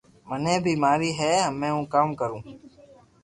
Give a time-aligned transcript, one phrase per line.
[0.29, 1.11] منو بي مارئي
[1.49, 2.37] امي ھون ڪاوو ڪارو